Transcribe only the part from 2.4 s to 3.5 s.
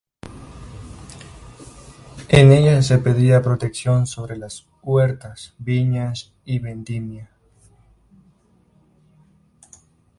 ellas se pedía